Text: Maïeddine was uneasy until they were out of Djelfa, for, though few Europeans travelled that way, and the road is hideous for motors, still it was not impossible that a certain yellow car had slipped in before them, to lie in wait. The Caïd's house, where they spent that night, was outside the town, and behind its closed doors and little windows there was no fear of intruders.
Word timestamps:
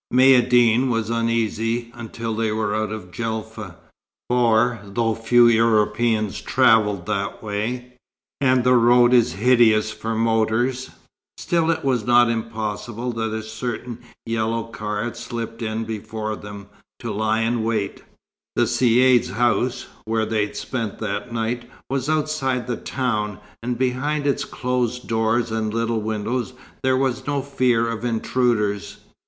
Maïeddine 0.11 0.87
was 0.89 1.11
uneasy 1.11 1.91
until 1.93 2.33
they 2.35 2.51
were 2.51 2.73
out 2.73 2.91
of 2.91 3.11
Djelfa, 3.11 3.75
for, 4.27 4.79
though 4.83 5.13
few 5.13 5.47
Europeans 5.47 6.41
travelled 6.41 7.05
that 7.05 7.43
way, 7.43 7.93
and 8.39 8.63
the 8.63 8.73
road 8.73 9.13
is 9.13 9.33
hideous 9.33 9.91
for 9.91 10.15
motors, 10.15 10.89
still 11.37 11.69
it 11.69 11.85
was 11.85 12.03
not 12.03 12.31
impossible 12.31 13.11
that 13.11 13.31
a 13.31 13.43
certain 13.43 13.99
yellow 14.25 14.63
car 14.63 15.03
had 15.03 15.15
slipped 15.15 15.61
in 15.61 15.85
before 15.85 16.35
them, 16.35 16.65
to 16.97 17.11
lie 17.11 17.41
in 17.41 17.63
wait. 17.63 18.03
The 18.55 18.63
Caïd's 18.63 19.29
house, 19.29 19.85
where 20.05 20.25
they 20.25 20.51
spent 20.53 20.97
that 20.97 21.31
night, 21.31 21.69
was 21.91 22.09
outside 22.09 22.65
the 22.65 22.75
town, 22.75 23.37
and 23.61 23.77
behind 23.77 24.25
its 24.25 24.45
closed 24.45 25.07
doors 25.07 25.51
and 25.51 25.71
little 25.71 26.01
windows 26.01 26.53
there 26.81 26.97
was 26.97 27.27
no 27.27 27.43
fear 27.43 27.87
of 27.87 28.03
intruders. 28.03 28.97